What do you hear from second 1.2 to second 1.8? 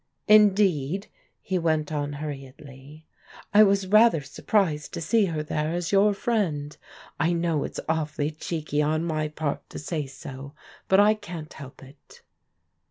he